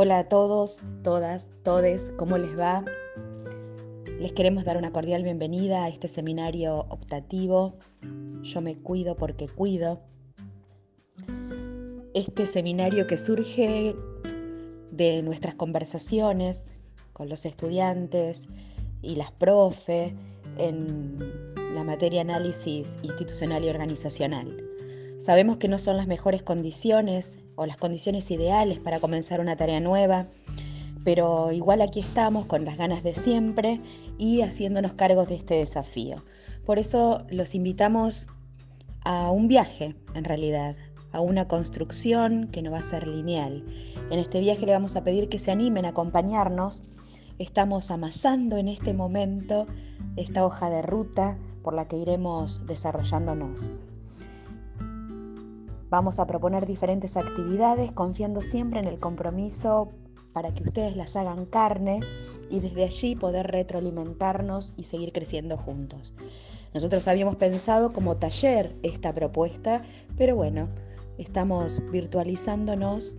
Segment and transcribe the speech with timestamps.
[0.00, 2.84] Hola a todos, todas, todes, ¿cómo les va?
[4.20, 7.74] Les queremos dar una cordial bienvenida a este seminario optativo.
[8.42, 10.00] Yo me cuido porque cuido.
[12.14, 13.96] Este seminario que surge
[14.92, 16.66] de nuestras conversaciones
[17.12, 18.46] con los estudiantes
[19.02, 20.14] y las profe
[20.58, 21.18] en
[21.74, 24.64] la materia análisis institucional y organizacional.
[25.18, 29.80] Sabemos que no son las mejores condiciones o las condiciones ideales para comenzar una tarea
[29.80, 30.28] nueva,
[31.02, 33.80] pero igual aquí estamos con las ganas de siempre
[34.16, 36.24] y haciéndonos cargos de este desafío.
[36.64, 38.28] Por eso los invitamos
[39.04, 40.76] a un viaje, en realidad,
[41.10, 43.64] a una construcción que no va a ser lineal.
[44.10, 46.84] En este viaje le vamos a pedir que se animen a acompañarnos.
[47.40, 49.66] Estamos amasando en este momento
[50.14, 53.68] esta hoja de ruta por la que iremos desarrollándonos.
[55.90, 59.90] Vamos a proponer diferentes actividades confiando siempre en el compromiso
[60.32, 62.00] para que ustedes las hagan carne
[62.50, 66.12] y desde allí poder retroalimentarnos y seguir creciendo juntos.
[66.74, 69.82] Nosotros habíamos pensado como taller esta propuesta,
[70.16, 70.68] pero bueno,
[71.16, 73.16] estamos virtualizándonos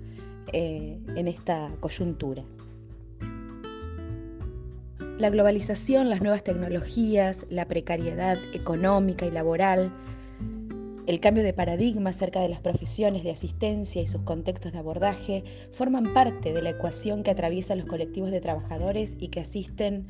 [0.54, 2.44] eh, en esta coyuntura.
[5.18, 9.92] La globalización, las nuevas tecnologías, la precariedad económica y laboral,
[11.10, 15.44] el cambio de paradigma acerca de las profesiones de asistencia y sus contextos de abordaje
[15.72, 20.06] forman parte de la ecuación que atraviesa los colectivos de trabajadores y que asisten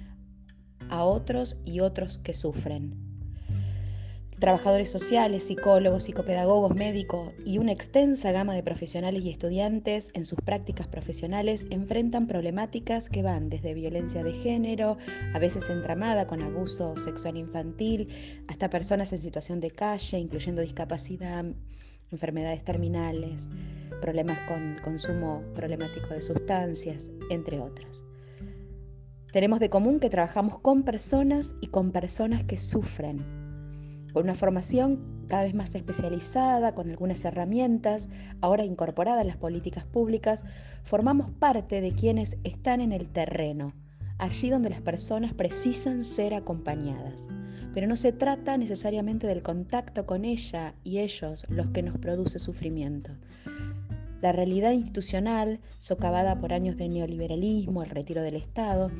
[0.89, 3.08] a otros y otros que sufren
[4.39, 10.39] trabajadores sociales, psicólogos, psicopedagogos, médicos y una extensa gama de profesionales y estudiantes en sus
[10.39, 14.97] prácticas profesionales enfrentan problemáticas que van desde violencia de género,
[15.33, 18.09] a veces entramada con abuso sexual infantil,
[18.47, 21.45] hasta personas en situación de calle, incluyendo discapacidad,
[22.11, 23.49] enfermedades terminales,
[24.01, 28.05] problemas con consumo problemático de sustancias, entre otros.
[29.31, 33.38] Tenemos de común que trabajamos con personas y con personas que sufren
[34.13, 38.09] con una formación cada vez más especializada, con algunas herramientas,
[38.41, 40.43] ahora incorporadas a las políticas públicas,
[40.83, 43.73] formamos parte de quienes están en el terreno,
[44.17, 47.27] allí donde las personas precisan ser acompañadas.
[47.73, 52.39] Pero no se trata necesariamente del contacto con ella y ellos los que nos produce
[52.39, 53.11] sufrimiento.
[54.21, 58.91] La realidad institucional, socavada por años de neoliberalismo, el retiro del Estado,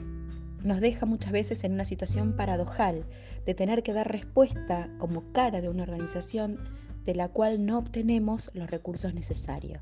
[0.64, 3.06] nos deja muchas veces en una situación paradojal
[3.46, 6.60] de tener que dar respuesta como cara de una organización
[7.06, 9.82] de la cual no obtenemos los recursos necesarios.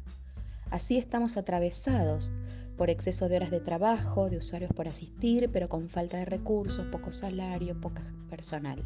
[0.69, 2.31] Así estamos atravesados
[2.77, 6.85] por exceso de horas de trabajo, de usuarios por asistir, pero con falta de recursos,
[6.87, 8.85] poco salario, poca personal.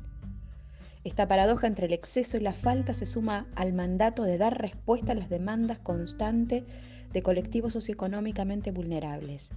[1.03, 5.11] Esta paradoja entre el exceso y la falta se suma al mandato de dar respuesta
[5.11, 6.63] a las demandas constantes
[7.11, 9.49] de colectivos socioeconómicamente vulnerables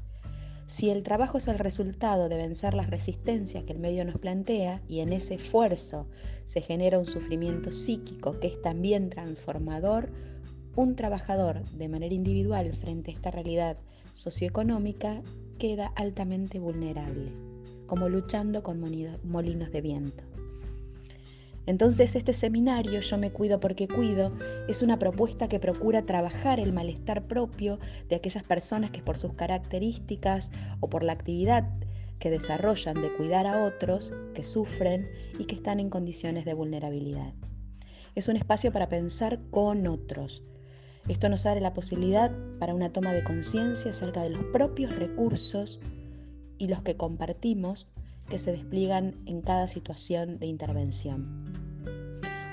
[0.67, 4.83] si el trabajo es el resultado de vencer las resistencias que el medio nos plantea
[4.89, 6.07] y en ese esfuerzo
[6.47, 10.11] se genera un sufrimiento psíquico que es también transformador,
[10.75, 13.77] un trabajador de manera individual frente a esta realidad
[14.15, 15.23] socioeconómica
[15.59, 17.33] queda altamente vulnerable,
[17.87, 20.34] como luchando con molinos de viento.
[21.67, 24.33] Entonces este seminario, Yo me cuido porque cuido,
[24.69, 29.35] es una propuesta que procura trabajar el malestar propio de aquellas personas que por sus
[29.35, 31.71] características o por la actividad
[32.19, 35.09] que desarrollan de cuidar a otros, que sufren
[35.39, 37.35] y que están en condiciones de vulnerabilidad.
[38.15, 40.45] Es un espacio para pensar con otros.
[41.09, 45.81] Esto nos abre la posibilidad para una toma de conciencia acerca de los propios recursos
[46.57, 47.89] y los que compartimos
[48.29, 51.45] que se despliegan en cada situación de intervención.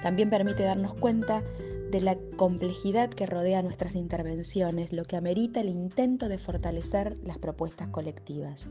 [0.01, 1.43] También permite darnos cuenta
[1.91, 7.37] de la complejidad que rodea nuestras intervenciones, lo que amerita el intento de fortalecer las
[7.37, 8.69] propuestas colectivas.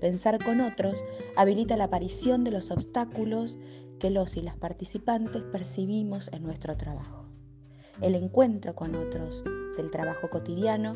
[0.00, 1.04] Pensar con otros
[1.36, 3.58] habilita la aparición de los obstáculos
[3.98, 7.26] que los y las participantes percibimos en nuestro trabajo.
[8.00, 9.44] El encuentro con otros
[9.76, 10.94] del trabajo cotidiano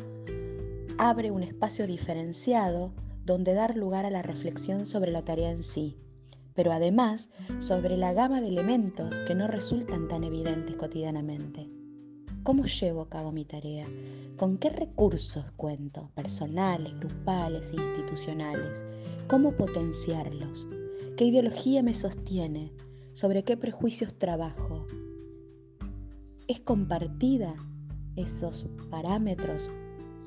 [0.97, 2.91] abre un espacio diferenciado
[3.29, 5.99] donde dar lugar a la reflexión sobre la tarea en sí,
[6.55, 7.29] pero además
[7.59, 11.69] sobre la gama de elementos que no resultan tan evidentes cotidianamente.
[12.41, 13.85] ¿Cómo llevo a cabo mi tarea?
[14.35, 16.09] ¿Con qué recursos cuento?
[16.15, 18.83] Personales, grupales e institucionales.
[19.27, 20.65] ¿Cómo potenciarlos?
[21.15, 22.73] ¿Qué ideología me sostiene?
[23.13, 24.87] ¿Sobre qué prejuicios trabajo?
[26.47, 27.53] ¿Es compartida
[28.15, 29.69] esos parámetros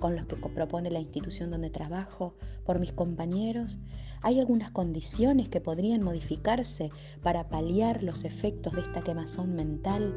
[0.03, 2.35] con los que propone la institución donde trabajo,
[2.65, 3.79] por mis compañeros,
[4.21, 6.91] hay algunas condiciones que podrían modificarse
[7.23, 10.13] para paliar los efectos de esta quemazón mental.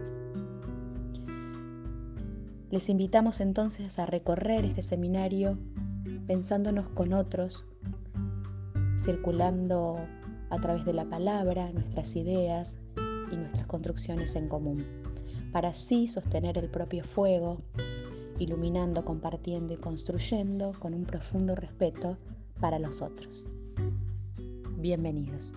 [2.72, 5.60] Les invitamos entonces a recorrer este seminario
[6.26, 7.68] pensándonos con otros,
[8.98, 10.00] circulando
[10.50, 12.80] a través de la palabra nuestras ideas
[13.32, 14.84] y nuestras construcciones en común,
[15.52, 17.62] para así sostener el propio fuego,
[18.40, 22.18] iluminando, compartiendo y construyendo con un profundo respeto
[22.60, 23.46] para los otros.
[24.78, 25.50] Bienvenidos.